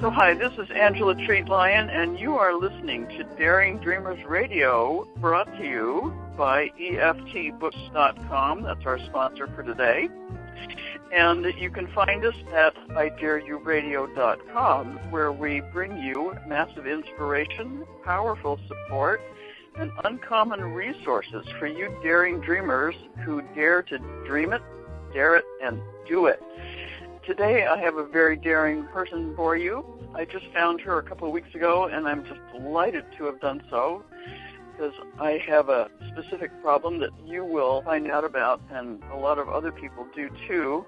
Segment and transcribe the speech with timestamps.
[0.00, 5.54] So, hi, this is Angela Treat-Lyon, and you are listening to Daring Dreamers Radio, brought
[5.58, 8.62] to you by EFTBooks.com.
[8.62, 10.08] That's our sponsor for today.
[11.14, 19.20] And you can find us at IDareYouRadio.com, where we bring you massive inspiration, powerful support,
[19.76, 22.94] and uncommon resources for you daring dreamers
[23.26, 24.62] who dare to dream it,
[25.12, 26.42] dare it, and do it.
[27.30, 29.84] Today I have a very daring person for you.
[30.16, 33.40] I just found her a couple of weeks ago, and I'm just delighted to have
[33.40, 34.02] done so
[34.72, 39.38] because I have a specific problem that you will find out about, and a lot
[39.38, 40.84] of other people do too,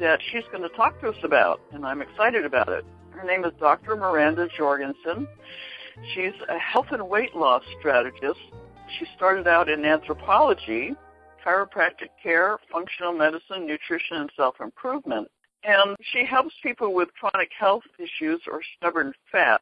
[0.00, 2.86] that she's going to talk to us about, and I'm excited about it.
[3.10, 3.96] Her name is Dr.
[3.96, 5.28] Miranda Jorgenson.
[6.14, 8.40] She's a health and weight loss strategist.
[8.98, 10.94] She started out in anthropology
[11.48, 15.28] chiropractic care, functional medicine, nutrition, and self-improvement.
[15.64, 19.60] And she helps people with chronic health issues or stubborn fat.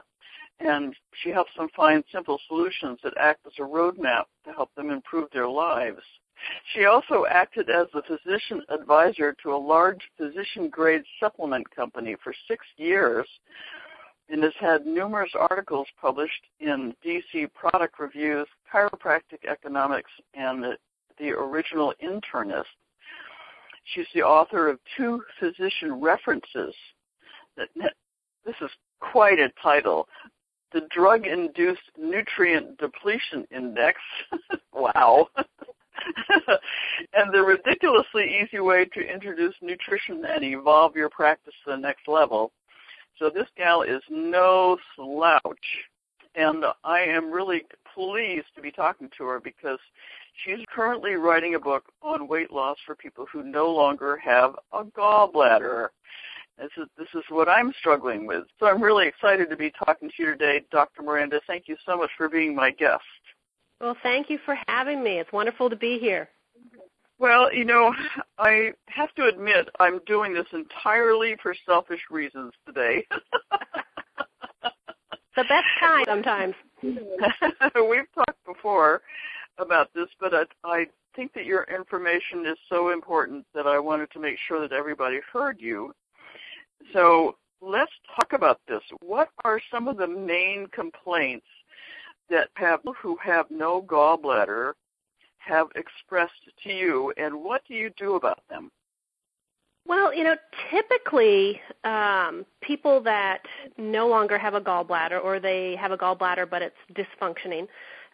[0.59, 4.89] And she helps them find simple solutions that act as a roadmap to help them
[4.89, 6.01] improve their lives.
[6.73, 12.33] She also acted as the physician advisor to a large physician grade supplement company for
[12.47, 13.27] six years
[14.29, 20.77] and has had numerous articles published in DC Product Reviews, Chiropractic Economics, and the
[21.19, 22.65] the original internist.
[23.93, 26.75] She's the author of two physician references.
[27.55, 30.07] This is quite a title.
[30.73, 33.99] The Drug Induced Nutrient Depletion Index.
[34.73, 35.27] wow.
[37.13, 42.07] and the ridiculously easy way to introduce nutrition and evolve your practice to the next
[42.07, 42.51] level.
[43.17, 45.41] So this gal is no slouch.
[46.35, 47.63] And I am really
[47.95, 49.79] pleased to be talking to her because
[50.45, 54.83] She's currently writing a book on weight loss for people who no longer have a
[54.83, 55.87] gallbladder.
[56.57, 58.45] This is, this is what I'm struggling with.
[58.59, 61.03] So I'm really excited to be talking to you today, Dr.
[61.03, 61.39] Miranda.
[61.47, 63.03] Thank you so much for being my guest.
[63.79, 65.19] Well, thank you for having me.
[65.19, 66.29] It's wonderful to be here.
[67.19, 67.93] Well, you know,
[68.37, 73.05] I have to admit I'm doing this entirely for selfish reasons today.
[74.61, 74.71] the
[75.35, 76.55] best kind sometimes.
[76.83, 79.01] We've talked before
[79.57, 84.11] about this, but I, I think that your information is so important that I wanted
[84.11, 85.93] to make sure that everybody heard you.
[86.93, 88.81] So let's talk about this.
[89.01, 91.45] What are some of the main complaints
[92.29, 94.73] that people who have no gallbladder
[95.37, 96.33] have expressed
[96.63, 98.69] to you, and what do you do about them?
[99.87, 100.35] Well, you know,
[100.69, 103.43] typically um, people that
[103.77, 107.67] no longer have a gallbladder or they have a gallbladder but it's dysfunctioning,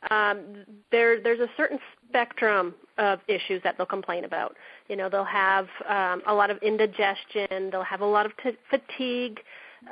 [0.09, 1.79] um, there there's a certain
[2.13, 4.56] spectrum of issues that they'll complain about.
[4.88, 8.57] You know, they'll have um, a lot of indigestion, they'll have a lot of t-
[8.69, 9.40] fatigue,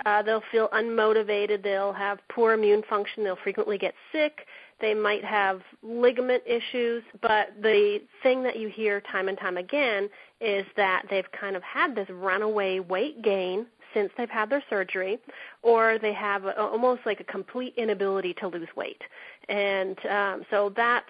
[0.05, 4.45] uh, they'll feel unmotivated, they'll have poor immune function, they'll frequently get sick,
[4.79, 10.07] they might have ligament issues, but the thing that you hear time and time again
[10.39, 15.19] is that they've kind of had this runaway weight gain since they've had their surgery,
[15.63, 19.01] or they have a, almost like a complete inability to lose weight.
[19.49, 21.05] And um, so that's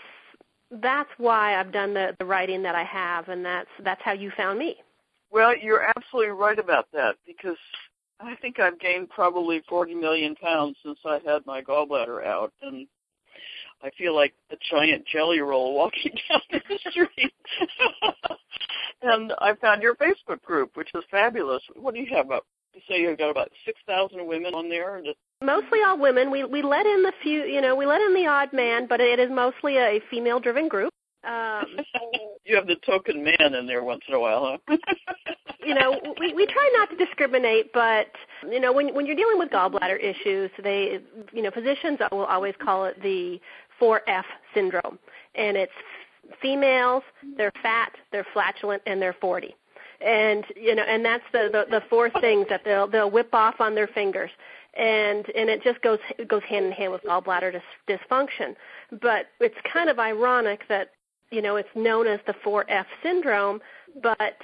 [0.82, 4.32] that's why I've done the, the writing that I have, and that's that's how you
[4.38, 4.78] found me.
[5.32, 7.58] Well, you're absolutely right about that because
[8.20, 12.88] I think I've gained probably 40 million pounds since I had my gallbladder out, and
[13.82, 17.34] I feel like a giant jelly roll walking down the street.
[19.02, 21.64] and I found your Facebook group, which is fabulous.
[21.76, 22.46] What do you have up?
[22.74, 25.02] You say you've got about 6,000 women on there?
[25.04, 25.18] Just...
[25.44, 26.32] Mostly all women.
[26.32, 29.02] We we let in the few, you know, we let in the odd man, but
[29.02, 30.94] it is mostly a female-driven group.
[31.24, 31.66] Um,
[32.46, 34.78] you have the token man in there once in a while, huh?
[35.66, 38.08] you know, we we try not to discriminate, but
[38.50, 41.00] you know, when when you're dealing with gallbladder issues, they,
[41.34, 43.40] you know, physicians will always call it the
[43.82, 44.98] 4F syndrome,
[45.36, 45.72] and it's
[46.42, 47.04] females,
[47.36, 49.56] they're fat, they're flatulent, and they're 40
[50.06, 53.56] and you know and that's the, the the four things that they'll they'll whip off
[53.60, 54.32] on their fingers.
[54.78, 58.56] And and it just goes it goes hand in hand with gallbladder dis- dysfunction.
[59.02, 60.92] But it's kind of ironic that
[61.30, 63.60] you know it's known as the 4F syndrome
[64.02, 64.38] but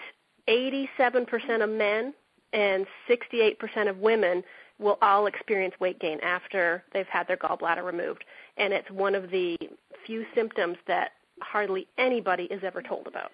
[0.48, 2.14] 87% of men
[2.54, 4.44] and 68% of women
[4.80, 8.24] will all experience weight gain after they've had their gallbladder removed.
[8.58, 9.58] And it's one of the
[10.06, 11.12] few symptoms that
[11.42, 13.32] hardly anybody is ever told about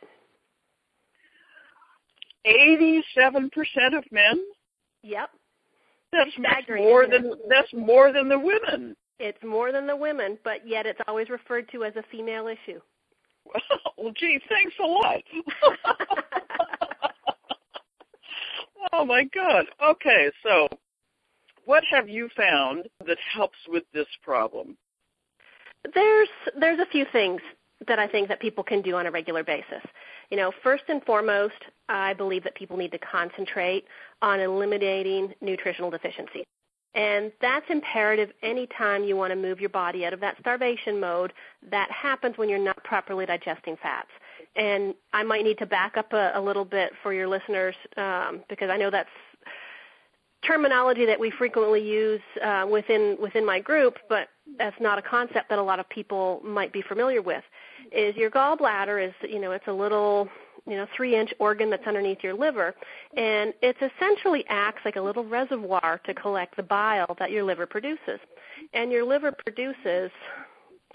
[2.46, 4.40] 87% of men?
[5.04, 5.30] Yep.
[6.12, 6.32] That's
[6.70, 8.96] more than that's more than the women.
[9.20, 12.80] It's more than the women, but yet it's always referred to as a female issue.
[13.96, 15.24] Well, gee, thanks a lot.
[18.92, 19.66] oh my God.
[19.82, 20.68] Okay, so
[21.64, 24.76] what have you found that helps with this problem?
[25.94, 26.28] There's
[26.60, 27.40] there's a few things
[27.88, 29.84] that I think that people can do on a regular basis.
[30.30, 31.56] You know, first and foremost,
[31.90, 33.86] I believe that people need to concentrate
[34.22, 36.46] on eliminating nutritional deficiencies.
[36.96, 41.34] And that's imperative anytime you want to move your body out of that starvation mode.
[41.72, 44.10] That happens when you're not properly digesting fats.
[44.56, 48.44] And I might need to back up a, a little bit for your listeners um,
[48.48, 49.10] because I know that's
[50.46, 54.28] terminology that we frequently use uh, within within my group, but
[54.58, 57.44] that's not a concept that a lot of people might be familiar with.
[57.94, 60.30] Is your gallbladder is you know it's a little
[60.66, 62.74] you know, three inch organ that's underneath your liver.
[63.18, 67.66] And it essentially acts like a little reservoir to collect the bile that your liver
[67.66, 68.20] produces.
[68.74, 70.12] And your liver produces,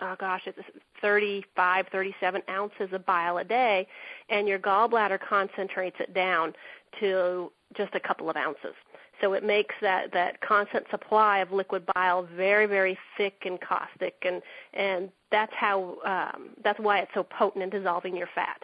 [0.01, 0.59] oh gosh, it's
[1.03, 3.87] 35, 37 ounces of bile a day,
[4.31, 6.55] and your gallbladder concentrates it down
[7.01, 8.75] to just a couple of ounces.
[9.21, 14.15] So it makes that, that constant supply of liquid bile very, very thick and caustic,
[14.23, 14.43] and
[14.75, 18.63] and that's how um, that's why it's so potent in dissolving your fat.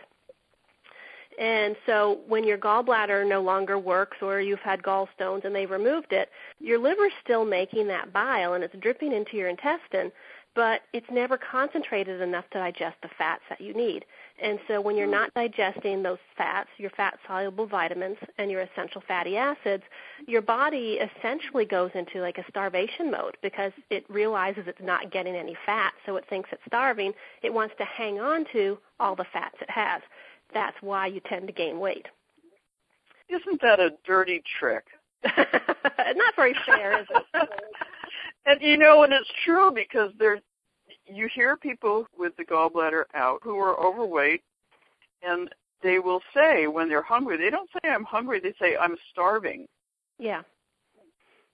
[1.38, 6.12] And so when your gallbladder no longer works or you've had gallstones and they've removed
[6.12, 6.30] it,
[6.60, 10.12] your liver's still making that bile and it's dripping into your intestine,
[10.54, 14.04] but it's never concentrated enough to digest the fats that you need.
[14.42, 15.12] And so when you're hmm.
[15.12, 19.84] not digesting those fats, your fat soluble vitamins and your essential fatty acids,
[20.26, 25.36] your body essentially goes into like a starvation mode because it realizes it's not getting
[25.36, 27.12] any fat, so it thinks it's starving.
[27.42, 30.02] It wants to hang on to all the fats it has
[30.54, 32.06] that's why you tend to gain weight.
[33.28, 34.84] Isn't that a dirty trick?
[35.36, 37.48] Not very fair, is it?
[38.46, 40.40] and you know, and it's true because there's
[41.06, 44.42] you hear people with the gallbladder out who are overweight
[45.22, 45.50] and
[45.82, 49.66] they will say when they're hungry, they don't say I'm hungry, they say I'm starving.
[50.18, 50.42] Yeah.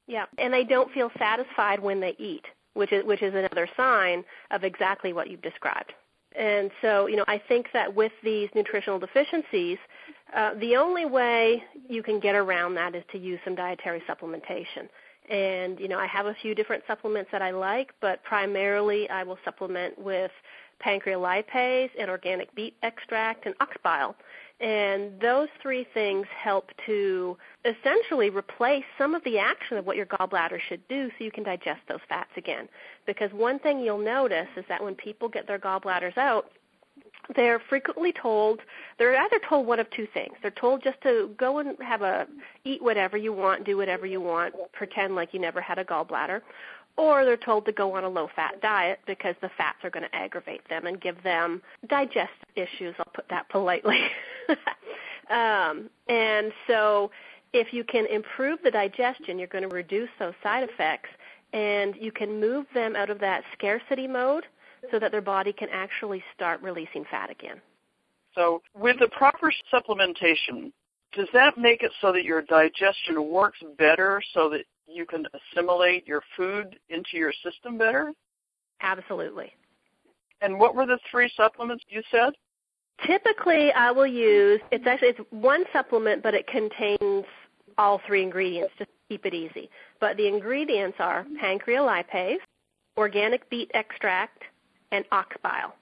[0.06, 2.44] Yeah, and they don't feel satisfied when they eat,
[2.74, 5.92] which is which is another sign of exactly what you've described.
[6.36, 9.78] And so, you know, I think that with these nutritional deficiencies,
[10.34, 14.88] uh, the only way you can get around that is to use some dietary supplementation.
[15.30, 19.22] And, you know, I have a few different supplements that I like, but primarily I
[19.22, 20.32] will supplement with
[20.84, 24.16] pancreolipase and organic beet extract and ox bile.
[24.60, 30.06] And those three things help to essentially replace some of the action of what your
[30.06, 32.68] gallbladder should do so you can digest those fats again.
[33.06, 36.50] Because one thing you'll notice is that when people get their gallbladders out,
[37.36, 38.60] they're frequently told
[38.98, 40.34] they're either told one of two things.
[40.42, 42.26] They're told just to go and have a
[42.64, 46.40] eat whatever you want, do whatever you want, pretend like you never had a gallbladder,
[46.96, 50.02] or they're told to go on a low fat diet because the fats are going
[50.02, 54.00] to aggravate them and give them digestive issues, I'll put that politely.
[55.30, 57.10] um, and so
[57.52, 61.08] if you can improve the digestion, you're going to reduce those side effects
[61.52, 64.44] and you can move them out of that scarcity mode
[64.90, 67.60] so that their body can actually start releasing fat again.
[68.34, 70.72] So, with the proper supplementation,
[71.12, 76.06] does that make it so that your digestion works better so that you can assimilate
[76.06, 78.12] your food into your system better?
[78.82, 79.52] Absolutely.
[80.40, 82.32] And what were the three supplements you said?
[83.06, 87.24] Typically, I will use it's actually it's one supplement, but it contains
[87.78, 89.70] all three ingredients to keep it easy.
[90.00, 92.38] But the ingredients are pancreolipase,
[92.96, 94.42] organic beet extract,
[94.92, 95.74] and ox bile.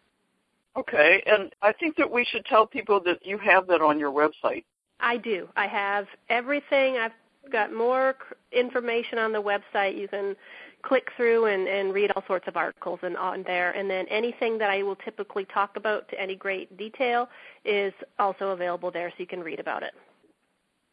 [0.76, 4.12] Okay, and I think that we should tell people that you have that on your
[4.12, 4.64] website.
[5.00, 5.48] I do.
[5.56, 6.98] I have everything.
[6.98, 7.12] I've
[7.50, 8.14] got more
[8.52, 9.98] information on the website.
[9.98, 10.36] You can
[10.82, 13.72] click through and, and read all sorts of articles and on there.
[13.72, 17.30] And then anything that I will typically talk about to any great detail
[17.64, 19.94] is also available there, so you can read about it.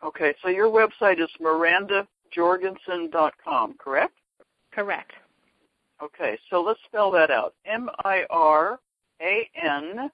[0.04, 4.14] Okay, so your website is mirandajorgenson.com, correct?
[4.72, 5.14] Correct.
[6.04, 7.54] Okay, so let's spell that out.
[7.66, 8.80] M I R
[9.22, 10.10] A N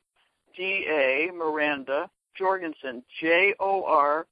[0.56, 4.26] D A Miranda Jorgenson J O R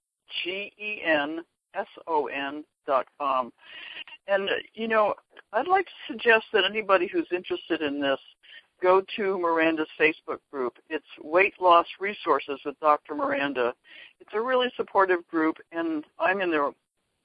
[0.43, 1.41] G E N
[1.73, 3.51] S O N dot com.
[4.27, 5.15] And you know,
[5.53, 8.19] I'd like to suggest that anybody who's interested in this
[8.81, 10.77] go to Miranda's Facebook group.
[10.89, 13.15] It's Weight Loss Resources with Dr.
[13.15, 13.73] Miranda.
[14.19, 16.69] It's a really supportive group, and I'm in there,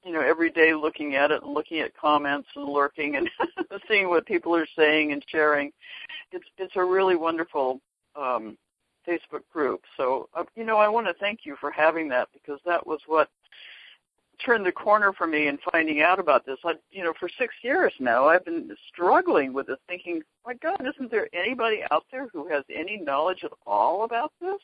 [0.05, 3.31] you know, every day looking at it and looking at comments and lurking and
[3.89, 5.73] seeing what people are saying and sharing.
[6.33, 7.81] It's it's a really wonderful
[8.17, 8.57] um,
[9.09, 9.83] Facebook group.
[9.97, 13.01] So, uh, you know, I want to thank you for having that because that was
[13.07, 13.29] what
[14.45, 16.59] turned the corner for me in finding out about this.
[16.65, 20.81] I, you know, for six years now, I've been struggling with this, thinking, my God,
[20.81, 24.61] isn't there anybody out there who has any knowledge at all about this?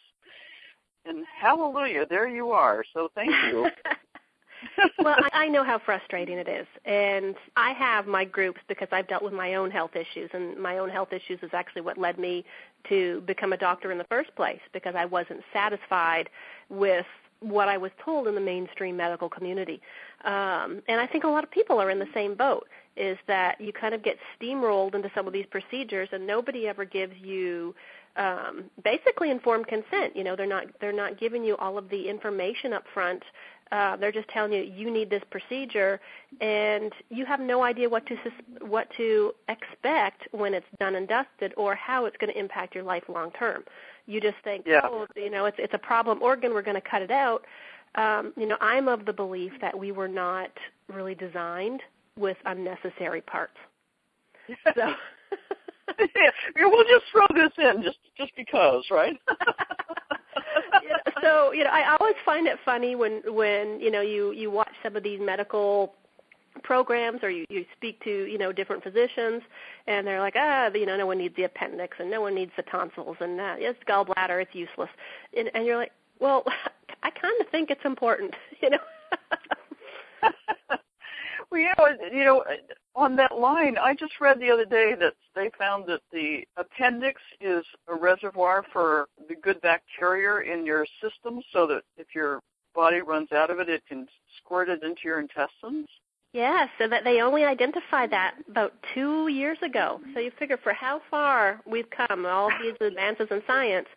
[1.06, 2.84] And hallelujah, there you are.
[2.92, 3.68] So thank you.
[4.98, 9.08] well, I, I know how frustrating it is, and I have my groups because I've
[9.08, 12.18] dealt with my own health issues, and my own health issues is actually what led
[12.18, 12.44] me
[12.88, 16.28] to become a doctor in the first place because I wasn't satisfied
[16.68, 17.06] with
[17.40, 19.80] what I was told in the mainstream medical community.
[20.24, 23.60] Um, and I think a lot of people are in the same boat is that
[23.60, 27.74] you kind of get steamrolled into some of these procedures and nobody ever gives you
[28.16, 30.14] um, basically informed consent.
[30.14, 33.22] You know, they're not they're not giving you all of the information up front.
[33.72, 36.00] Uh, they're just telling you you need this procedure,
[36.40, 38.16] and you have no idea what to
[38.60, 42.84] what to expect when it's done and dusted, or how it's going to impact your
[42.84, 43.62] life long term.
[44.06, 44.80] You just think, yeah.
[44.84, 46.52] oh, you know, it's it's a problem organ.
[46.52, 47.44] We're going to cut it out.
[47.94, 50.50] Um, you know, I'm of the belief that we were not
[50.88, 51.80] really designed
[52.16, 53.56] with unnecessary parts.
[54.74, 54.94] So.
[55.98, 59.16] yeah, we'll just throw this in just just because, right?
[61.22, 64.72] so you know, I always find it funny when when you know you you watch
[64.82, 65.94] some of these medical
[66.62, 69.42] programs or you, you speak to you know different physicians
[69.86, 72.50] and they're like ah you know no one needs the appendix and no one needs
[72.56, 74.90] the tonsils and uh, it's gallbladder it's useless.
[75.36, 76.44] And, and you're like well
[77.02, 78.78] I kind of think it's important you know
[81.50, 82.44] well, know, you know,
[82.94, 87.20] on that line, I just read the other day that they found that the appendix
[87.40, 92.40] is a reservoir for the good bacteria in your system, so that if your
[92.74, 94.06] body runs out of it, it can
[94.38, 95.88] squirt it into your intestines.
[96.32, 100.00] Yeah, so that they only identified that about two years ago.
[100.14, 103.88] So you figure for how far we've come, all these advances in science,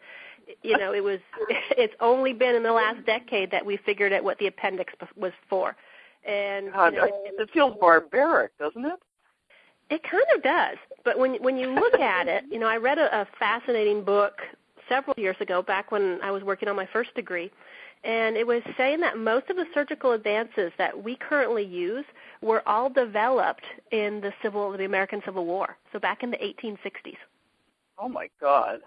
[0.64, 1.20] you know, it was
[1.78, 5.32] it's only been in the last decade that we figured out what the appendix was
[5.48, 5.76] for.
[6.26, 9.00] And God, you know, it feels barbaric, doesn't it?
[9.90, 10.78] It kind of does.
[11.04, 14.42] But when when you look at it, you know, I read a, a fascinating book
[14.88, 17.52] several years ago, back when I was working on my first degree,
[18.04, 22.06] and it was saying that most of the surgical advances that we currently use
[22.42, 27.18] were all developed in the civil the American Civil War, so back in the 1860s.
[27.98, 28.80] Oh my God.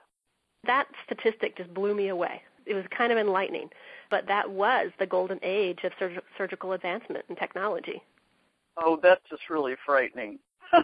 [0.66, 2.42] That statistic just blew me away.
[2.66, 3.70] It was kind of enlightening
[4.10, 8.02] but that was the golden age of sur- surgical advancement and technology.
[8.76, 10.38] Oh, that's just really frightening.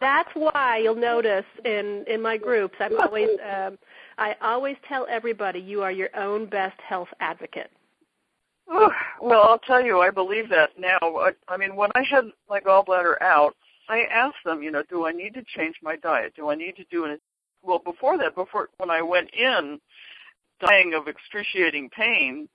[0.00, 3.78] that's why you'll notice in in my groups I'm always um,
[4.18, 7.70] I always tell everybody you are your own best health advocate.
[8.68, 10.98] well, I'll tell you, I believe that now.
[11.00, 13.54] I, I mean, when I had my gallbladder out,
[13.88, 16.32] I asked them, you know, do I need to change my diet?
[16.36, 17.20] Do I need to do it?
[17.62, 19.80] Well, before that, before when I went in,
[20.66, 22.48] dying of excruciating pain,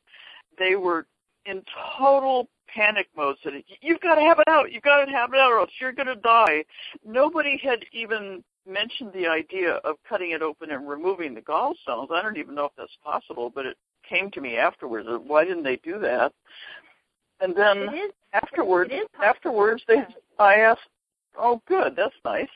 [0.58, 1.06] they were
[1.46, 1.64] in
[1.98, 3.38] total panic mode.
[3.44, 4.72] Said, "You've got to have it out.
[4.72, 6.64] You've got to have it out, or else you're going to die."
[7.06, 12.12] Nobody had even mentioned the idea of cutting it open and removing the gallstones.
[12.12, 15.08] I don't even know if that's possible, but it came to me afterwards.
[15.26, 16.34] Why didn't they do that?
[17.42, 17.88] And then
[18.34, 18.92] afterwards,
[19.24, 20.04] afterwards, they
[20.38, 20.82] I asked,
[21.38, 22.50] "Oh, good, that's nice.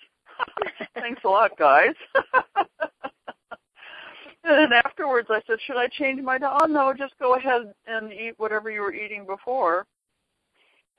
[0.96, 1.96] Thanks a lot, guys."
[4.44, 7.74] And then afterwards, I said, "Should I change my diet?" Oh no, just go ahead
[7.88, 9.86] and eat whatever you were eating before.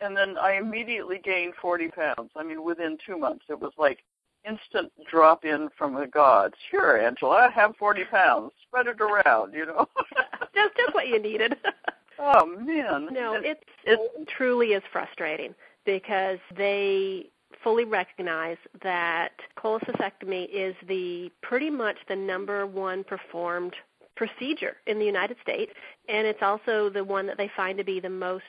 [0.00, 2.30] And then I immediately gained 40 pounds.
[2.36, 4.02] I mean, within two months, it was like
[4.44, 6.54] instant drop in from the gods.
[6.70, 8.52] Sure, Angela, have 40 pounds.
[8.66, 9.88] Spread it around, you know.
[10.54, 11.56] just just what you needed.
[12.18, 13.08] oh man.
[13.12, 17.30] No, it, it truly is frustrating because they
[17.64, 23.74] fully recognize that cholecystectomy is the pretty much the number one performed
[24.14, 25.72] procedure in the United States,
[26.08, 28.44] and it's also the one that they find to be the most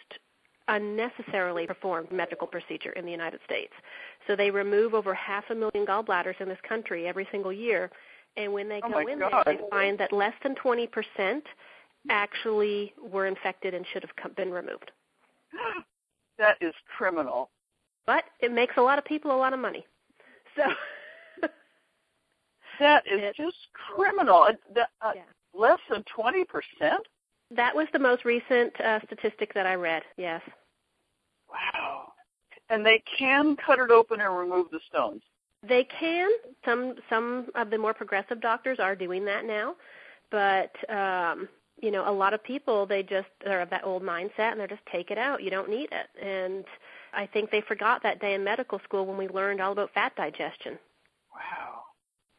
[0.68, 3.74] unnecessarily performed medical procedure in the United States.
[4.28, 7.90] So they remove over half a million gallbladders in this country every single year,
[8.36, 9.32] and when they oh go in God.
[9.46, 11.42] there, they find that less than 20%
[12.10, 14.92] actually were infected and should have been removed.
[16.38, 17.50] That is criminal
[18.06, 19.86] but it makes a lot of people a lot of money.
[20.56, 20.64] So
[22.80, 23.58] that is it, just
[23.96, 24.44] criminal.
[24.44, 25.22] Uh, uh, yeah.
[25.54, 27.06] Less than twenty percent.
[27.52, 30.04] That was the most recent uh, statistic that I read.
[30.18, 30.42] Yes.
[31.50, 32.14] Wow.
[32.70, 35.22] And they can cut it open and remove the stones.
[35.68, 36.30] They can.
[36.66, 39.76] Some some of the more progressive doctors are doing that now,
[40.32, 41.48] but um,
[41.82, 44.68] you know, a lot of people they just are of that old mindset and they're
[44.68, 45.44] just take it out.
[45.44, 46.66] You don't need it, and
[47.16, 50.16] I think they forgot that day in medical school when we learned all about fat
[50.16, 50.78] digestion.
[51.34, 51.82] Wow.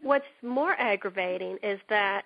[0.02, 2.24] What's more aggravating is that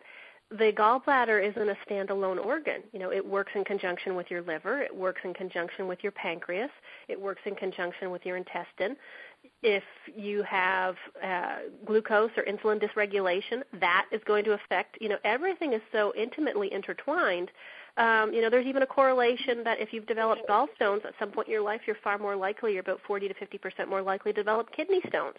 [0.51, 2.83] the gallbladder isn't a standalone organ.
[2.93, 6.11] You know, it works in conjunction with your liver, it works in conjunction with your
[6.13, 6.71] pancreas,
[7.09, 8.97] it works in conjunction with your intestine.
[9.63, 15.19] If you have uh, glucose or insulin dysregulation, that is going to affect, you know,
[15.25, 17.51] everything is so intimately intertwined
[18.01, 21.49] Um, you know, there's even a correlation that if you've developed gallstones at some point
[21.49, 24.33] in your life, you're far more likely, you're about 40 to 50 percent more likely
[24.33, 25.37] to develop kidney stones.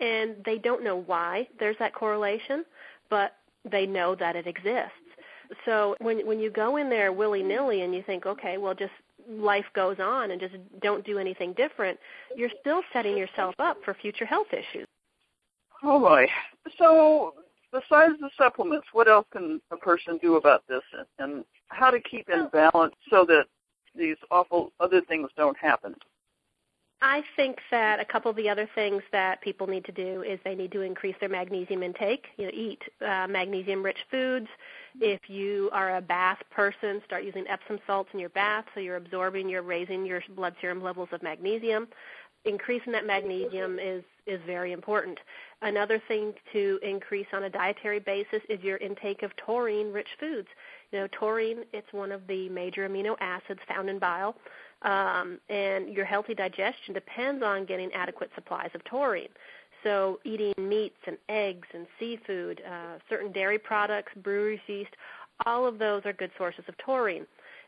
[0.00, 2.64] And they don't know why there's that correlation,
[3.08, 3.36] but
[3.70, 4.90] they know that it exists.
[5.64, 8.92] So when when you go in there willy nilly and you think, okay, well, just
[9.28, 12.00] life goes on and just don't do anything different,
[12.34, 14.88] you're still setting yourself up for future health issues.
[15.84, 16.26] Oh boy.
[16.78, 17.34] So
[17.72, 20.82] besides the supplements, what else can a person do about this
[21.18, 23.46] and how to keep in balance so that
[23.94, 25.94] these awful other things don't happen?
[27.04, 30.38] I think that a couple of the other things that people need to do is
[30.44, 32.26] they need to increase their magnesium intake.
[32.36, 34.46] You know, eat uh, magnesium-rich foods.
[35.00, 38.96] If you are a bath person, start using Epsom salts in your bath so you're
[38.96, 41.88] absorbing, you're raising your blood serum levels of magnesium.
[42.44, 45.18] Increasing that magnesium is is very important.
[45.62, 50.48] Another thing to increase on a dietary basis is your intake of taurine-rich foods.
[50.92, 54.36] You know, taurine it's one of the major amino acids found in bile
[54.82, 59.28] um, and your healthy digestion depends on getting adequate supplies of taurine.
[59.82, 64.94] So, eating meats and eggs and seafood, uh, certain dairy products, brewery yeast,
[65.44, 67.26] all of those are good sources of taurine.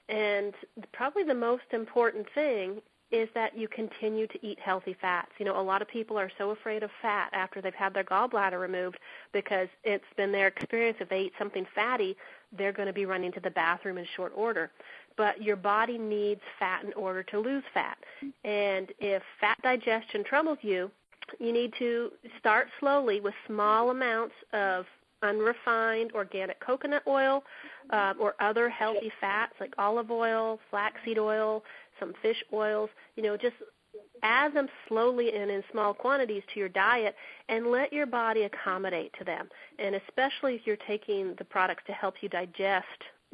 [0.08, 0.54] And
[0.92, 5.30] probably the most important thing is that you continue to eat healthy fats.
[5.38, 8.04] You know, a lot of people are so afraid of fat after they've had their
[8.04, 8.98] gallbladder removed
[9.32, 12.16] because it's been their experience if they eat something fatty,
[12.56, 14.70] they're going to be running to the bathroom in short order
[15.16, 17.96] but your body needs fat in order to lose fat.
[18.44, 20.90] And if fat digestion troubles you,
[21.38, 24.86] you need to start slowly with small amounts of
[25.22, 27.42] unrefined organic coconut oil
[27.90, 31.62] uh, or other healthy fats like olive oil, flaxseed oil,
[31.98, 32.90] some fish oils.
[33.16, 33.56] You know, just
[34.22, 37.14] add them slowly and in small quantities to your diet
[37.48, 39.48] and let your body accommodate to them.
[39.78, 42.86] And especially if you're taking the products to help you digest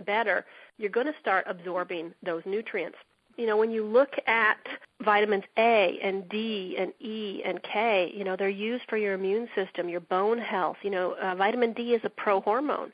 [0.04, 0.44] better,
[0.78, 2.98] you're going to start absorbing those nutrients.
[3.36, 4.58] You know, when you look at
[5.04, 9.48] vitamins A and D and E and K, you know, they're used for your immune
[9.54, 10.76] system, your bone health.
[10.82, 12.90] You know, uh, vitamin D is a prohormone.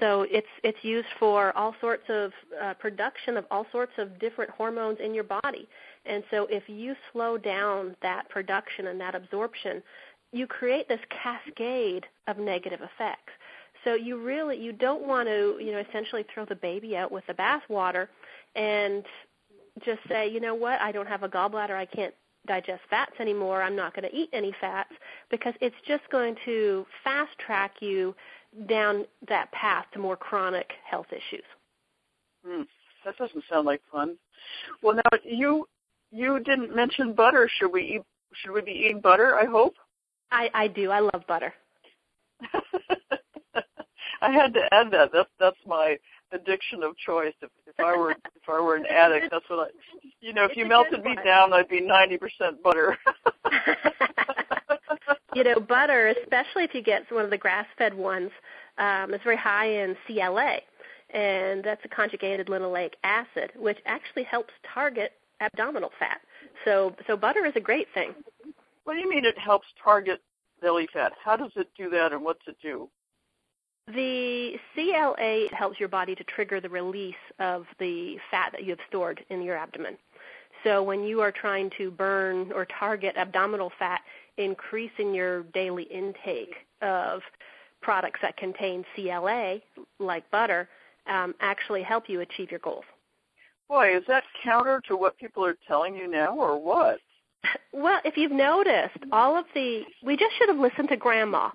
[0.00, 2.32] So it's it's used for all sorts of
[2.62, 5.68] uh, production of all sorts of different hormones in your body.
[6.06, 9.82] And so if you slow down that production and that absorption,
[10.32, 13.32] you create this cascade of negative effects.
[13.84, 17.24] So you really you don't want to you know essentially throw the baby out with
[17.26, 18.08] the bathwater,
[18.54, 19.04] and
[19.84, 22.14] just say you know what I don't have a gallbladder I can't
[22.46, 24.92] digest fats anymore I'm not going to eat any fats
[25.30, 28.14] because it's just going to fast track you
[28.68, 31.44] down that path to more chronic health issues.
[32.44, 32.62] Hmm.
[33.04, 34.16] That doesn't sound like fun.
[34.82, 35.66] Well, now you
[36.10, 37.48] you didn't mention butter.
[37.58, 38.02] Should we eat?
[38.34, 39.36] Should we be eating butter?
[39.36, 39.74] I hope.
[40.30, 40.90] I I do.
[40.90, 41.54] I love butter.
[44.22, 45.10] I had to add that.
[45.12, 45.98] That's that's my
[46.32, 47.34] addiction of choice.
[47.42, 49.70] If if I were if I were an addict, that's what I.
[50.20, 52.96] You know, if you melted me down, I'd be ninety percent butter.
[55.34, 58.30] you know, butter, especially if you get one of the grass-fed ones,
[58.78, 60.58] um, is very high in CLA,
[61.12, 66.20] and that's a conjugated linoleic acid, which actually helps target abdominal fat.
[66.64, 68.14] So, so butter is a great thing.
[68.84, 70.20] What do you mean it helps target
[70.60, 71.12] belly fat?
[71.22, 72.88] How does it do that, and what's it do?
[73.94, 78.78] The CLA helps your body to trigger the release of the fat that you have
[78.88, 79.96] stored in your abdomen.
[80.64, 84.02] So when you are trying to burn or target abdominal fat,
[84.36, 87.22] increasing your daily intake of
[87.80, 89.58] products that contain CLA,
[89.98, 90.68] like butter,
[91.06, 92.84] um, actually help you achieve your goals.
[93.68, 96.98] Boy, is that counter to what people are telling you now, or what?
[97.72, 101.50] Well, if you've noticed, all of the we just should have listened to grandma,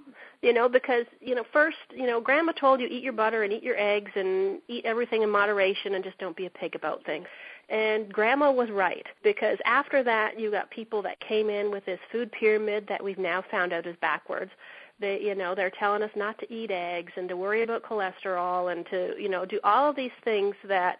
[0.45, 3.51] you know, because you know, first, you know, grandma told you eat your butter and
[3.51, 7.03] eat your eggs and eat everything in moderation and just don't be a pig about
[7.03, 7.25] things.
[7.67, 11.99] And grandma was right because after that, you got people that came in with this
[12.11, 14.51] food pyramid that we've now found out is backwards.
[14.99, 18.71] They, you know, they're telling us not to eat eggs and to worry about cholesterol
[18.71, 20.99] and to, you know, do all of these things that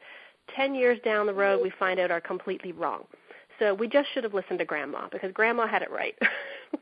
[0.56, 3.04] 10 years down the road we find out are completely wrong.
[3.60, 6.18] So we just should have listened to Grandma because Grandma had it right.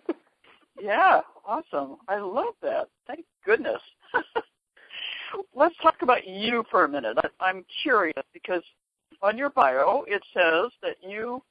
[0.81, 1.97] yeah, awesome.
[2.07, 2.89] I love that.
[3.07, 3.81] Thank goodness.
[5.55, 7.17] Let's talk about you for a minute.
[7.39, 8.63] I'm curious because
[9.21, 11.41] on your bio it says that you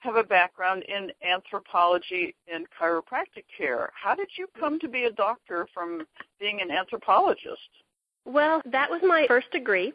[0.00, 3.90] have a background in anthropology and chiropractic care.
[3.94, 6.06] How did you come to be a doctor from
[6.38, 7.68] being an anthropologist?
[8.24, 9.92] Well, that was my first degree.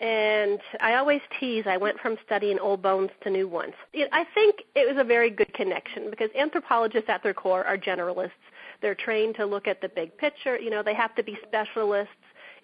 [0.00, 3.74] And I always tease I went from studying old bones to new ones.
[3.94, 8.30] I think it was a very good connection because anthropologists at their core are generalists.
[8.82, 10.58] They're trained to look at the big picture.
[10.58, 12.12] You know, they have to be specialists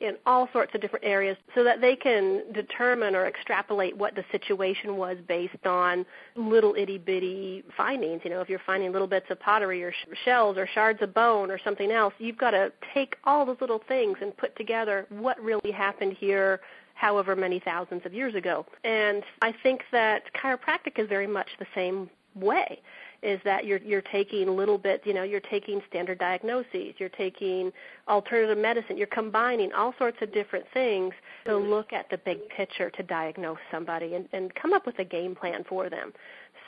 [0.01, 4.25] in all sorts of different areas so that they can determine or extrapolate what the
[4.31, 8.21] situation was based on little itty bitty findings.
[8.25, 11.15] You know, if you're finding little bits of pottery or sh- shells or shards of
[11.15, 15.07] bone or something else, you've got to take all those little things and put together
[15.11, 16.61] what really happened here
[16.95, 18.67] however many thousands of years ago.
[18.85, 22.81] And I think that chiropractic is very much the same way
[23.23, 27.73] is that you're you're taking little bit, you know, you're taking standard diagnoses, you're taking
[28.07, 31.69] alternative medicine, you're combining all sorts of different things to mm-hmm.
[31.69, 35.35] look at the big picture to diagnose somebody and, and come up with a game
[35.35, 36.13] plan for them.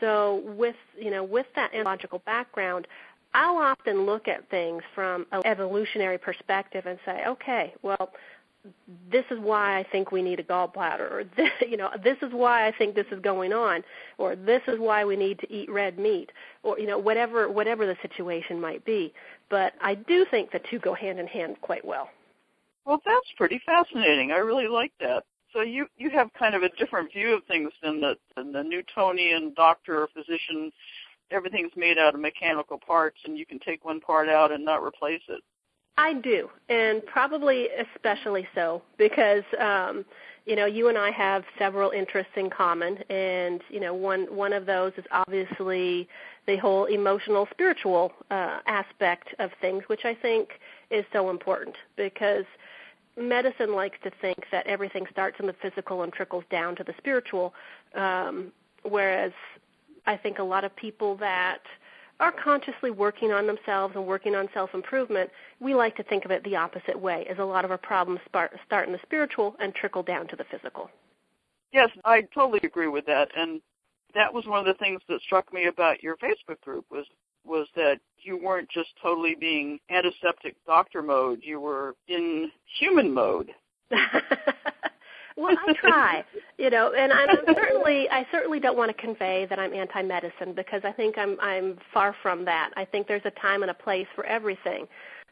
[0.01, 2.87] So with you know, with that logical background,
[3.33, 8.13] I'll often look at things from an evolutionary perspective and say, okay, well,
[9.11, 12.33] this is why I think we need a gallbladder, or this, you know, this is
[12.33, 13.83] why I think this is going on,
[14.19, 16.31] or this is why we need to eat red meat,
[16.63, 19.13] or you know, whatever whatever the situation might be.
[19.49, 22.11] But I do think the two go hand in hand quite well.
[22.85, 24.33] Well, that's pretty fascinating.
[24.33, 25.25] I really like that.
[25.53, 28.63] So you you have kind of a different view of things than the than the
[28.63, 30.71] Newtonian doctor or physician.
[31.31, 34.83] Everything's made out of mechanical parts, and you can take one part out and not
[34.83, 35.41] replace it.
[36.01, 40.07] I do, and probably especially so because um,
[40.47, 44.55] you know you and I have several interests in common, and you know one one
[44.55, 46.09] of those is obviously
[46.47, 50.49] the whole emotional spiritual uh, aspect of things, which I think
[50.91, 52.47] is so important because
[53.19, 56.95] medicine likes to think that everything starts in the physical and trickles down to the
[56.97, 57.53] spiritual,
[57.95, 58.53] um,
[58.89, 59.33] whereas
[60.07, 61.61] I think a lot of people that
[62.21, 66.31] are consciously working on themselves and working on self improvement, we like to think of
[66.31, 69.57] it the opposite way, as a lot of our problems start, start in the spiritual
[69.59, 70.91] and trickle down to the physical.
[71.73, 73.61] Yes, I totally agree with that, and
[74.15, 77.07] that was one of the things that struck me about your Facebook group was
[77.45, 83.51] was that you weren't just totally being antiseptic doctor mode; you were in human mode.
[85.37, 86.25] Well, I try,
[86.59, 90.83] you know, and I'm certainly I certainly don't want to convey that I'm anti-medicine because
[90.85, 92.71] I think I'm I'm far from that.
[92.77, 94.87] I think there's a time and a place for everything.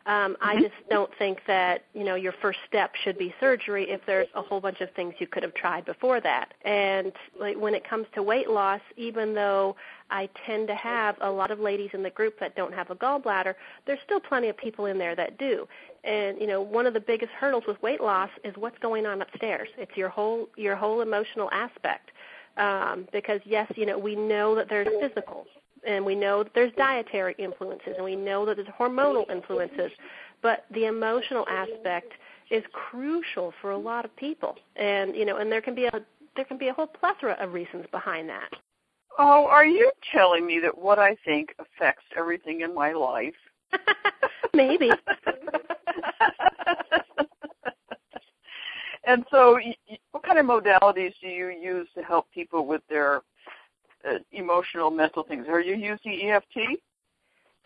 [0.07, 0.63] Um, I mm-hmm.
[0.63, 4.41] just don't think that you know your first step should be surgery if there's a
[4.41, 6.55] whole bunch of things you could have tried before that.
[6.65, 9.77] And like when it comes to weight loss, even though
[10.11, 12.94] I tend to have a lot of ladies in the group that don't have a
[12.94, 13.55] gallbladder,
[13.87, 15.68] there's still plenty of people in there that do.
[16.05, 19.23] And you know, one of the biggest hurdles with weight loss is what's going on
[19.23, 19.68] upstairs.
[19.77, 22.11] It's your whole your whole emotional aspect.
[22.57, 25.47] Um, because yes, you know, we know that there's physical
[25.87, 29.92] and we know that there's dietary influences and we know that there's hormonal influences,
[30.42, 32.12] but the emotional aspect
[32.51, 34.57] is crucial for a lot of people.
[34.77, 35.92] And you know, and there can be a
[36.37, 38.51] there can be a whole plethora of reasons behind that.
[39.18, 43.35] Oh, are you telling me that what I think affects everything in my life?
[44.54, 44.90] Maybe.
[49.04, 49.59] and so,
[50.12, 53.22] what kind of modalities do you use to help people with their
[54.09, 55.46] uh, emotional, mental things?
[55.48, 56.78] Are you using EFT?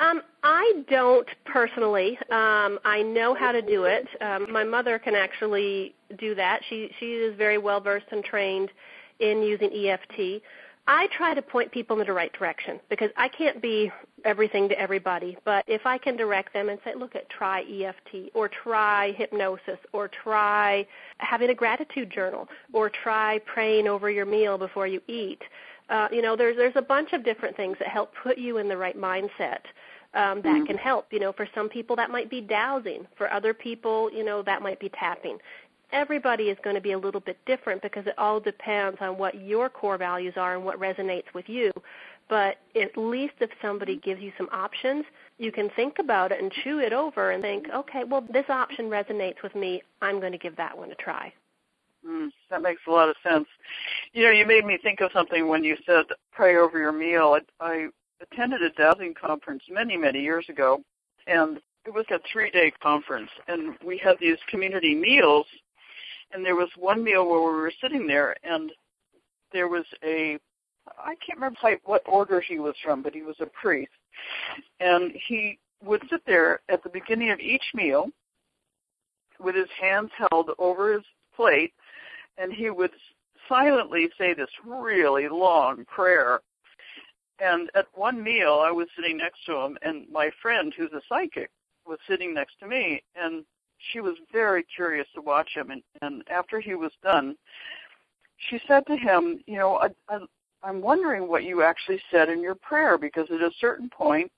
[0.00, 2.18] Um, I don't personally.
[2.30, 4.08] Um, I know how to do it.
[4.20, 6.62] Um, my mother can actually do that.
[6.68, 8.70] She she is very well versed and trained
[9.20, 10.42] in using EFT.
[10.86, 13.92] I try to point people in the right direction because I can't be
[14.24, 15.36] everything to everybody.
[15.44, 19.78] But if I can direct them and say, look at try EFT or try hypnosis
[19.92, 20.86] or try
[21.18, 25.42] having a gratitude journal or try praying over your meal before you eat
[25.92, 28.68] uh, you know, there's there's a bunch of different things that help put you in
[28.68, 29.60] the right mindset.
[30.14, 30.66] Um, that mm-hmm.
[30.66, 31.06] can help.
[31.10, 33.06] You know, for some people that might be dowsing.
[33.16, 35.38] For other people, you know, that might be tapping.
[35.92, 39.40] Everybody is going to be a little bit different because it all depends on what
[39.40, 41.70] your core values are and what resonates with you.
[42.28, 45.04] But at least if somebody gives you some options,
[45.38, 48.86] you can think about it and chew it over and think, okay, well, this option
[48.86, 49.82] resonates with me.
[50.00, 51.32] I'm going to give that one a try.
[52.06, 53.46] Mm, that makes a lot of sense.
[54.12, 57.38] You know, you made me think of something when you said pray over your meal.
[57.60, 57.88] I, I
[58.22, 60.82] attended a dowsing conference many, many years ago,
[61.26, 65.46] and it was a three-day conference, and we had these community meals,
[66.32, 68.70] and there was one meal where we were sitting there, and
[69.52, 70.38] there was a
[70.98, 73.92] I can't remember quite what order he was from, but he was a priest,
[74.80, 78.08] and he would sit there at the beginning of each meal
[79.40, 81.02] with his hands held over his
[81.34, 81.72] plate
[82.38, 82.90] and he would
[83.48, 86.40] silently say this really long prayer.
[87.38, 91.02] And at one meal, I was sitting next to him, and my friend, who's a
[91.08, 91.50] psychic,
[91.86, 93.44] was sitting next to me, and
[93.92, 95.70] she was very curious to watch him.
[95.70, 97.36] And, and after he was done,
[98.50, 100.18] she said to him, "You know, I, I,
[100.62, 104.30] I'm wondering what you actually said in your prayer, because at a certain point,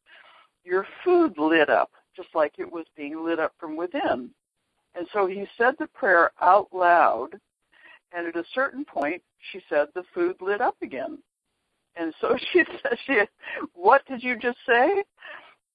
[0.64, 4.30] your food lit up, just like it was being lit up from within."
[4.94, 7.30] And so he said the prayer out loud,
[8.12, 11.18] and at a certain point, she said the food lit up again.
[11.96, 13.22] And so she said, she,
[13.74, 15.04] what did you just say?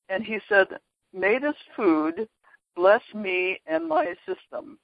[0.09, 0.67] And he said,
[1.13, 2.27] may this food
[2.79, 4.79] bless me and my system.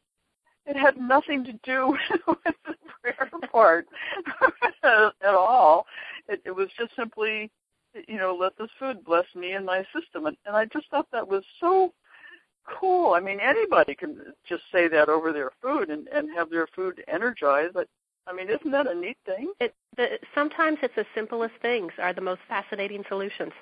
[0.65, 3.87] It had nothing to do with the prayer part
[4.83, 5.85] at all.
[6.27, 7.49] It, it was just simply,
[8.07, 10.25] you know, let this food bless me and my system.
[10.25, 11.93] And, and I just thought that was so
[12.65, 13.13] cool.
[13.13, 17.01] I mean, anybody can just say that over their food and, and have their food
[17.07, 17.75] energized.
[17.75, 17.87] But
[18.27, 19.53] I mean, isn't that a neat thing?
[19.61, 23.53] It, the, sometimes it's the simplest things are the most fascinating solutions.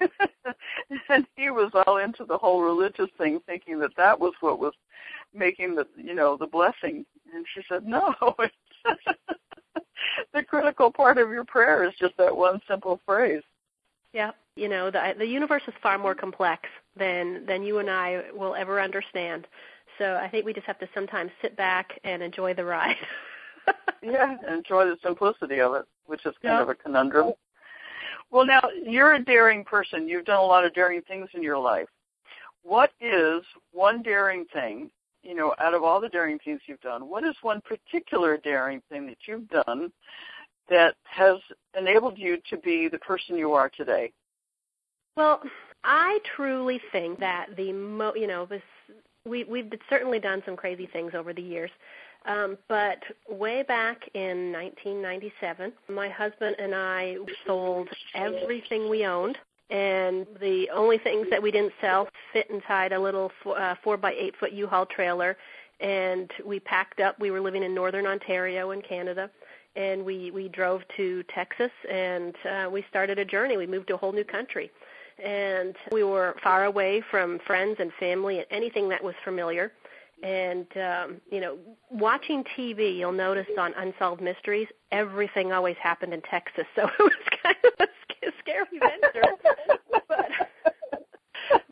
[1.08, 4.74] and he was all into the whole religious thing, thinking that that was what was
[5.34, 7.04] making the you know the blessing.
[7.34, 8.14] And she said, no,
[10.32, 13.42] the critical part of your prayer is just that one simple phrase.
[14.12, 18.24] Yeah, you know the the universe is far more complex than than you and I
[18.34, 19.46] will ever understand.
[19.98, 22.96] So I think we just have to sometimes sit back and enjoy the ride.
[24.02, 26.62] yeah, enjoy the simplicity of it, which is kind yeah.
[26.62, 27.32] of a conundrum.
[28.30, 30.08] Well, now you're a daring person.
[30.08, 31.88] You've done a lot of daring things in your life.
[32.62, 34.90] What is one daring thing,
[35.22, 38.82] you know, out of all the daring things you've done, what is one particular daring
[38.88, 39.92] thing that you've done
[40.68, 41.36] that has
[41.78, 44.12] enabled you to be the person you are today?
[45.16, 45.40] Well,
[45.84, 48.62] I truly think that the mo, you know, this
[49.24, 51.70] we we've certainly done some crazy things over the years.
[52.26, 59.38] Um, but way back in 1997, my husband and I sold everything we owned,
[59.70, 63.96] and the only things that we didn't sell fit inside a little four, uh, four
[63.96, 65.36] by eight foot U-Haul trailer.
[65.80, 67.20] And we packed up.
[67.20, 69.30] We were living in northern Ontario in Canada,
[69.76, 73.56] and we we drove to Texas, and uh, we started a journey.
[73.56, 74.70] We moved to a whole new country
[75.24, 79.72] and we were far away from friends and family and anything that was familiar
[80.22, 81.58] and um, you know,
[81.90, 87.12] watching TV, you'll notice on Unsolved Mysteries, everything always happened in Texas, so it was
[87.42, 89.32] kind of a scary venture.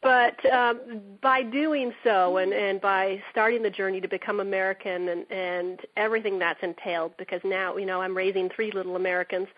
[0.05, 5.33] but um, by doing so, and and by starting the journey to become American, and
[5.33, 9.49] and everything that's entailed, because now you know I'm raising three little Americans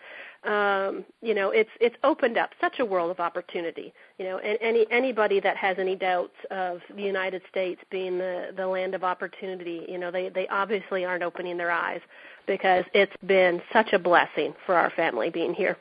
[0.43, 3.93] um, you know, it's it's opened up such a world of opportunity.
[4.17, 8.53] You know, and any anybody that has any doubts of the United States being the
[8.55, 12.01] the land of opportunity, you know, they they obviously aren't opening their eyes
[12.45, 15.75] because it's been such a blessing for our family being here.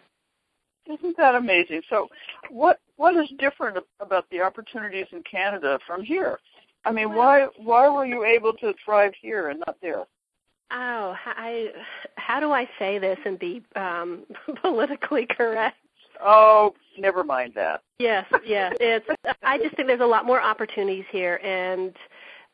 [0.87, 1.83] Isn't that amazing?
[1.91, 2.09] So,
[2.51, 6.39] what what is different about the opportunities in Canada from here?
[6.85, 10.05] I mean, why why were you able to thrive here and not there?
[10.71, 11.69] Oh, I
[12.17, 14.25] how do I say this and be um
[14.63, 15.77] politically correct?
[16.23, 17.83] Oh, never mind that.
[17.99, 18.75] Yes, yes.
[18.81, 19.07] It's
[19.43, 21.95] I just think there's a lot more opportunities here and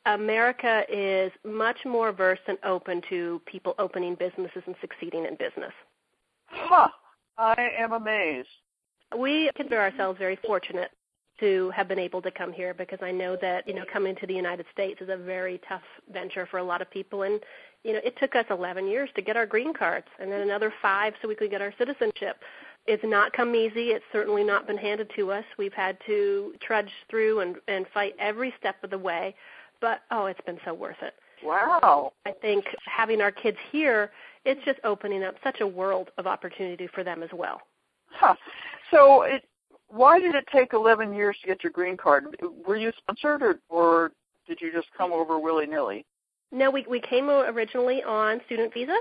[0.07, 5.73] America is much more versed and open to people opening businesses and succeeding in business.
[6.47, 6.89] Huh.
[7.39, 8.49] I am amazed.
[9.19, 10.91] We consider ourselves very fortunate
[11.41, 14.27] to have been able to come here because I know that you know coming to
[14.27, 17.41] the United States is a very tough venture for a lot of people and
[17.85, 20.73] you know it took us 11 years to get our green cards and then another
[20.81, 22.37] 5 so we could get our citizenship.
[22.87, 23.91] It's not come easy.
[23.91, 25.45] It's certainly not been handed to us.
[25.57, 29.35] We've had to trudge through and and fight every step of the way,
[29.81, 31.15] but oh, it's been so worth it.
[31.45, 32.13] Wow.
[32.25, 34.13] I think having our kids here,
[34.45, 37.63] it's just opening up such a world of opportunity for them as well.
[38.15, 38.35] Huh.
[38.91, 39.45] So it
[39.89, 42.25] why did it take 11 years to get your green card?
[42.67, 44.13] Were you sponsored or, or
[44.49, 46.07] did you just come over willy nilly?
[46.51, 48.97] No, we we came originally on student visas,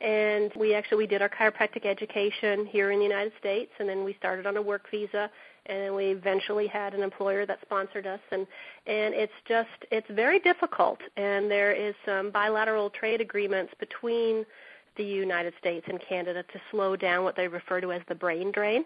[0.00, 4.04] and we actually we did our chiropractic education here in the United States, and then
[4.04, 5.30] we started on a work visa,
[5.66, 8.46] and then we eventually had an employer that sponsored us, and
[8.86, 14.44] and it's just it's very difficult, and there is some bilateral trade agreements between
[15.00, 18.52] the United States and Canada to slow down what they refer to as the brain
[18.52, 18.84] drain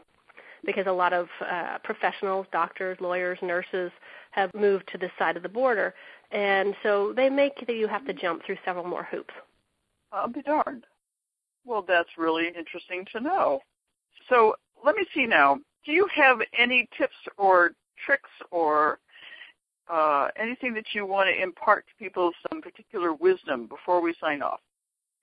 [0.64, 3.90] because a lot of uh, professionals, doctors, lawyers, nurses
[4.30, 5.92] have moved to this side of the border,
[6.30, 9.34] and so they make you have to jump through several more hoops.
[10.12, 10.84] I'll be darned.
[11.66, 13.60] Well, that's really interesting to know.
[14.28, 15.58] So let me see now.
[15.84, 17.72] Do you have any tips or
[18.06, 19.00] tricks or
[19.92, 24.42] uh, anything that you want to impart to people, some particular wisdom before we sign
[24.42, 24.60] off?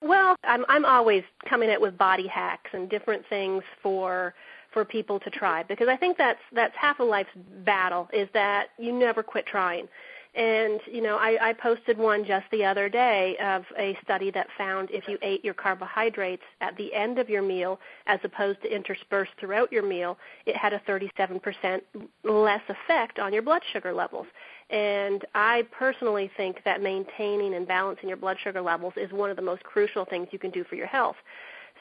[0.02, 4.34] Well, I'm I'm always coming at with body hacks and different things for
[4.72, 7.30] for people to try because I think that's that's half of life's
[7.64, 9.86] battle is that you never quit trying.
[10.34, 14.46] And you know, I, I posted one just the other day of a study that
[14.56, 18.74] found if you ate your carbohydrates at the end of your meal as opposed to
[18.74, 21.82] interspersed throughout your meal, it had a 37%
[22.24, 24.26] less effect on your blood sugar levels.
[24.70, 29.36] And I personally think that maintaining and balancing your blood sugar levels is one of
[29.36, 31.16] the most crucial things you can do for your health.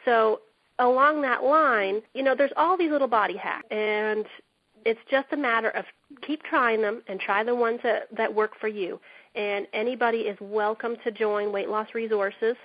[0.06, 0.42] So
[0.80, 4.26] along that line, you know, there's all these little body hacks and
[4.86, 5.86] it's just a matter of
[6.26, 9.00] keep trying them and try the ones that, that work for you.
[9.36, 12.56] And anybody is welcome to join Weight Loss Resources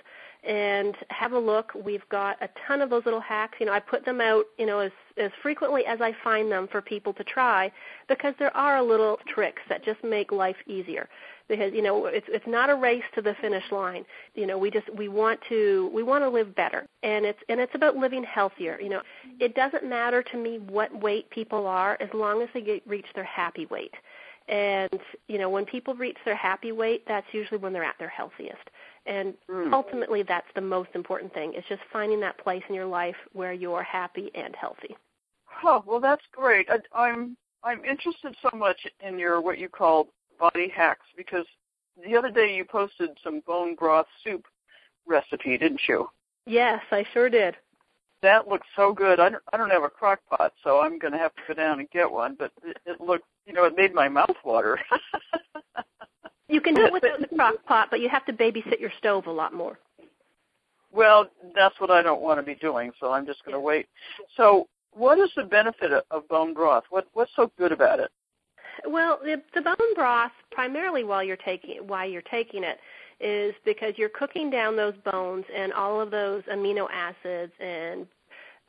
[0.43, 1.71] and have a look.
[1.75, 3.57] We've got a ton of those little hacks.
[3.59, 6.67] You know, I put them out, you know, as as frequently as I find them
[6.71, 7.71] for people to try
[8.07, 11.09] because there are little tricks that just make life easier.
[11.47, 14.05] Because you know it's it's not a race to the finish line.
[14.35, 16.85] You know we just we want to we want to live better.
[17.03, 18.79] And it's and it's about living healthier.
[18.81, 19.01] You know
[19.39, 23.07] it doesn't matter to me what weight people are as long as they get reach
[23.15, 23.93] their happy weight.
[24.49, 28.09] And you know when people reach their happy weight that's usually when they're at their
[28.09, 28.69] healthiest
[29.07, 29.73] and mm.
[29.73, 33.53] ultimately that's the most important thing it's just finding that place in your life where
[33.53, 34.95] you're happy and healthy
[35.63, 40.07] oh well that's great I, i'm i'm interested so much in your what you call
[40.39, 41.45] body hacks because
[42.05, 44.45] the other day you posted some bone broth soup
[45.07, 46.09] recipe, didn't you?
[46.45, 47.55] Yes, I sure did.
[48.21, 49.19] That looks so good.
[49.19, 51.53] I don't, I don't have a crock pot, so I'm going to have to go
[51.53, 52.35] down and get one.
[52.37, 54.79] But it, it looked, you know, it made my mouth water.
[56.49, 59.27] you can do it without the crock pot, but you have to babysit your stove
[59.27, 59.77] a lot more.
[60.91, 63.87] Well, that's what I don't want to be doing, so I'm just going to wait.
[64.35, 66.85] So, what is the benefit of bone broth?
[66.89, 68.09] What what's so good about it?
[68.85, 72.79] Well, the, the bone broth primarily while you're taking why you're taking it
[73.19, 78.07] is because you're cooking down those bones and all of those amino acids and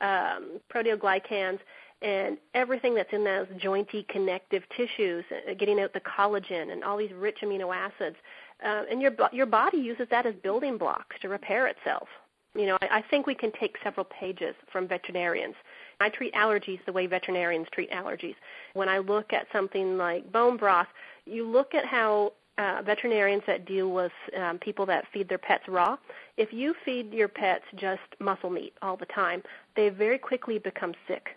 [0.01, 1.59] um, proteoglycans
[2.01, 6.97] and everything that's in those jointy connective tissues, uh, getting out the collagen and all
[6.97, 8.15] these rich amino acids.
[8.63, 12.07] Uh, and your your body uses that as building blocks to repair itself.
[12.55, 15.55] You know, I, I think we can take several pages from veterinarians
[15.99, 18.35] I treat allergies the way veterinarians treat allergies.
[18.73, 20.87] When I look at something like bone broth,
[21.25, 25.67] you look at how uh, veterinarians that deal with um, people that feed their pets
[25.67, 25.97] raw,
[26.37, 29.43] if you feed your pets just muscle meat all the time,
[29.75, 31.29] they very quickly become sick.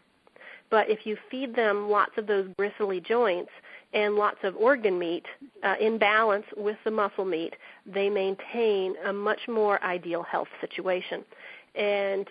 [0.72, 3.50] But if you feed them lots of those bristly joints
[3.92, 5.26] and lots of organ meat
[5.62, 7.52] uh, in balance with the muscle meat,
[7.87, 11.24] they maintain a much more ideal health situation.
[11.74, 12.26] And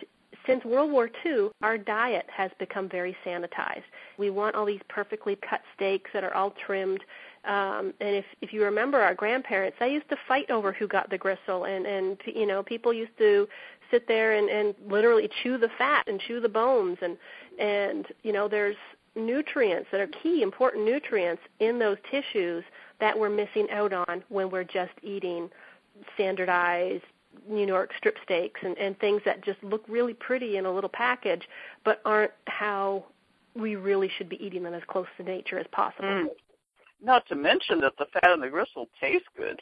[0.48, 3.84] since World War II, our diet has become very sanitized.
[4.18, 7.02] We want all these perfectly cut steaks that are all trimmed.
[7.46, 11.12] Um, and if if you remember our grandparents, they used to fight over who got
[11.12, 13.48] the gristle, and and you know people used to
[13.92, 17.18] sit there and and literally chew the fat and chew the bones, and
[17.60, 18.78] and you know there's
[19.16, 22.64] nutrients that are key important nutrients in those tissues
[23.00, 25.50] that we're missing out on when we're just eating
[26.14, 27.04] standardized
[27.48, 30.90] New York strip steaks and, and things that just look really pretty in a little
[30.90, 31.48] package,
[31.84, 33.06] but aren't how
[33.56, 36.08] we really should be eating them as close to nature as possible.
[36.08, 36.28] Mm.
[37.04, 39.60] Not to mention that the fat and the gristle taste good.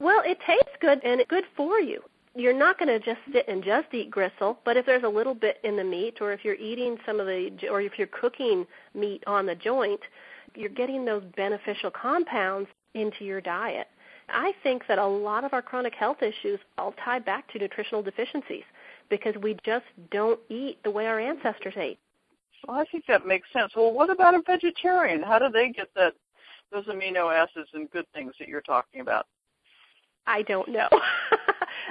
[0.00, 2.02] Well, it tastes good and it's good for you.
[2.38, 5.34] You're not going to just sit and just eat gristle, but if there's a little
[5.34, 8.64] bit in the meat, or if you're eating some of the, or if you're cooking
[8.94, 9.98] meat on the joint,
[10.54, 13.88] you're getting those beneficial compounds into your diet.
[14.28, 18.02] I think that a lot of our chronic health issues all tie back to nutritional
[18.04, 18.62] deficiencies
[19.10, 21.98] because we just don't eat the way our ancestors ate.
[22.68, 23.72] Well, I think that makes sense.
[23.74, 25.24] Well, what about a vegetarian?
[25.24, 26.12] How do they get that
[26.70, 29.26] those amino acids and good things that you're talking about?
[30.24, 30.88] I don't know.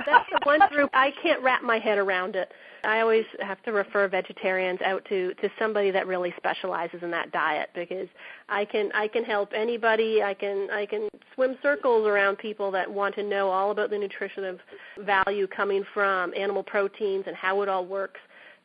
[0.06, 2.52] That's the one group I can't wrap my head around it.
[2.84, 7.32] I always have to refer vegetarians out to to somebody that really specializes in that
[7.32, 8.08] diet because
[8.50, 10.24] I can I can help anybody.
[10.24, 13.98] I can I can swim circles around people that want to know all about the
[13.98, 14.60] nutritive
[15.00, 18.20] value coming from animal proteins and how it all works.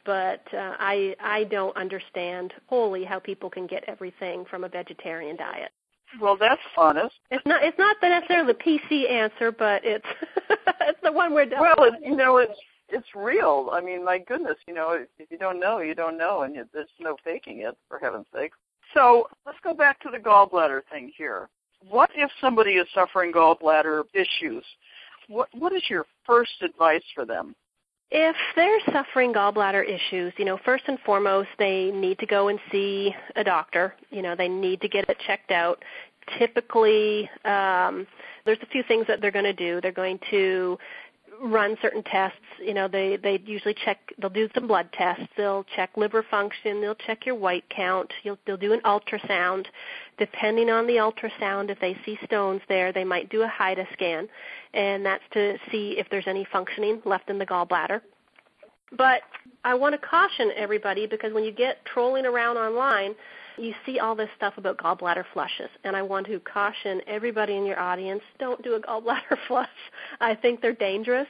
[0.04, 5.36] But uh, I I don't understand wholly how people can get everything from a vegetarian
[5.36, 5.70] diet.
[6.20, 7.14] Well, that's honest.
[7.30, 7.62] It's not.
[7.62, 10.06] It's not necessarily the PC answer, but it's
[10.80, 11.48] it's the one we're.
[11.48, 13.70] Well, it, you know, it's it's real.
[13.72, 16.88] I mean, my goodness, you know, if you don't know, you don't know, and there's
[17.00, 18.52] no faking it, for heaven's sake.
[18.94, 21.48] So let's go back to the gallbladder thing here.
[21.88, 24.64] What if somebody is suffering gallbladder issues?
[25.28, 27.54] What what is your first advice for them?
[28.14, 32.60] If they're suffering gallbladder issues, you know, first and foremost, they need to go and
[32.70, 33.94] see a doctor.
[34.10, 35.82] You know, they need to get it checked out.
[36.38, 38.06] Typically, um,
[38.44, 39.80] there's a few things that they're going to do.
[39.80, 40.78] They're going to
[41.42, 42.38] run certain tests.
[42.64, 43.98] You know, they they usually check.
[44.18, 45.26] They'll do some blood tests.
[45.36, 46.80] They'll check liver function.
[46.80, 48.12] They'll check your white count.
[48.22, 49.66] You'll, they'll do an ultrasound.
[50.18, 54.28] Depending on the ultrasound, if they see stones there, they might do a HIDA scan,
[54.72, 58.00] and that's to see if there's any functioning left in the gallbladder.
[58.96, 59.22] But
[59.64, 63.14] I want to caution everybody because when you get trolling around online,
[63.58, 67.64] you see all this stuff about gallbladder flushes, and I want to caution everybody in
[67.64, 69.68] your audience: don't do a gallbladder flush.
[70.20, 71.28] I think they're dangerous.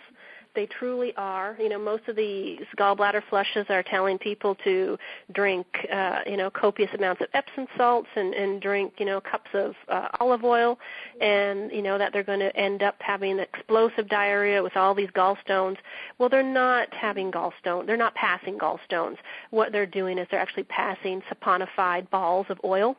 [0.55, 1.57] They truly are.
[1.59, 4.98] You know, most of these gallbladder flushes are telling people to
[5.32, 9.50] drink, uh, you know, copious amounts of Epsom salts and, and drink, you know, cups
[9.55, 10.78] of uh, olive oil,
[11.20, 15.11] and you know that they're going to end up having explosive diarrhea with all these
[15.11, 15.78] gallstones.
[16.18, 17.86] Well, they're not having gallstones.
[17.86, 19.16] They're not passing gallstones.
[19.50, 22.96] What they're doing is they're actually passing saponified balls of oil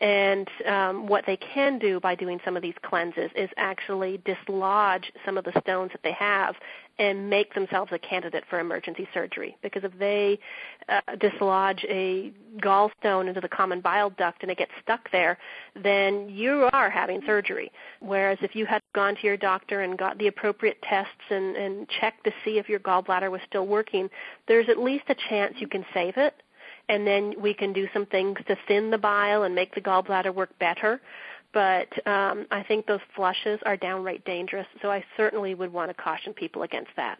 [0.00, 5.12] and um, what they can do by doing some of these cleanses is actually dislodge
[5.26, 6.54] some of the stones that they have
[6.98, 9.56] and make themselves a candidate for emergency surgery.
[9.62, 10.38] Because if they
[10.88, 15.38] uh, dislodge a gallstone into the common bile duct and it gets stuck there,
[15.82, 17.70] then you are having surgery.
[18.00, 21.88] Whereas if you had gone to your doctor and got the appropriate tests and, and
[22.00, 24.08] checked to see if your gallbladder was still working,
[24.46, 26.34] there's at least a chance you can save it
[26.90, 30.34] and then we can do some things to thin the bile and make the gallbladder
[30.34, 31.00] work better.
[31.54, 36.02] But um, I think those flushes are downright dangerous, so I certainly would want to
[36.02, 37.18] caution people against that.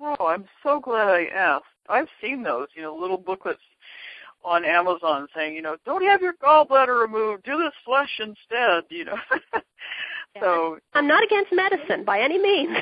[0.00, 1.64] Oh, I'm so glad I asked.
[1.88, 3.60] I've seen those, you know, little booklets
[4.42, 9.04] on Amazon saying, you know, don't have your gallbladder removed, do this flush instead, you
[9.04, 9.18] know.
[10.40, 12.76] so I'm not against medicine by any means.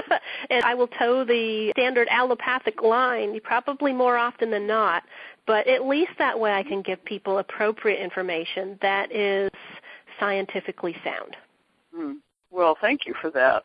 [0.50, 5.02] and I will toe the standard allopathic line probably more often than not,
[5.46, 9.50] but at least that way I can give people appropriate information that is
[10.18, 11.36] scientifically sound.
[11.94, 12.12] Hmm.
[12.50, 13.64] Well, thank you for that.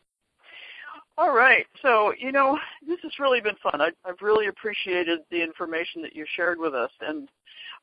[1.17, 1.65] All right.
[1.81, 3.79] So, you know, this has really been fun.
[3.81, 6.91] I, I've really appreciated the information that you shared with us.
[6.99, 7.29] And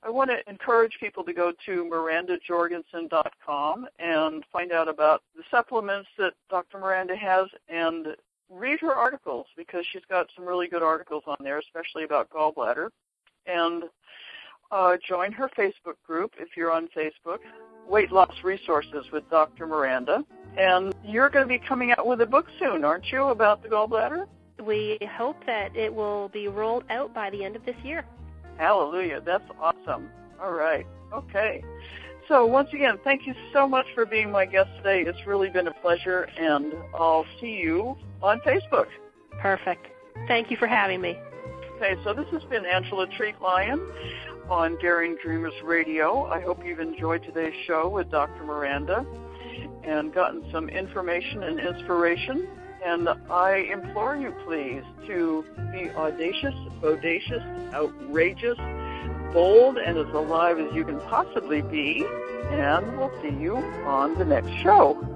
[0.05, 6.09] I want to encourage people to go to mirandajorgenson.com and find out about the supplements
[6.18, 6.78] that Dr.
[6.78, 8.09] Miranda has and
[8.50, 12.88] read her articles because she's got some really good articles on there, especially about gallbladder.
[13.46, 13.84] And
[14.72, 17.38] uh, join her Facebook group if you're on Facebook,
[17.86, 19.66] Weight Loss Resources with Dr.
[19.66, 20.24] Miranda.
[20.59, 23.68] And you're going to be coming out with a book soon, aren't you, about the
[23.68, 24.26] gallbladder?
[24.64, 28.05] We hope that it will be rolled out by the end of this year.
[28.59, 29.20] Hallelujah.
[29.24, 30.09] That's awesome.
[30.40, 30.86] All right.
[31.12, 31.62] Okay.
[32.28, 35.03] So once again, thank you so much for being my guest today.
[35.03, 38.86] It's really been a pleasure, and I'll see you on Facebook.
[39.40, 39.86] Perfect.
[40.28, 41.18] Thank you for having me.
[41.76, 43.80] Okay, so this has been Angela Treat Lyon
[44.48, 46.26] on Daring Dreamers Radio.
[46.26, 48.44] I hope you've enjoyed today's show with Dr.
[48.44, 49.05] Miranda
[49.82, 52.46] and gotten some information and inspiration.
[52.85, 58.59] And I implore you, please, to be audacious, bodacious, outrageous,
[59.33, 62.05] bold, and as alive as you can possibly be.
[62.51, 63.57] And we'll see you
[63.87, 65.11] on the next show.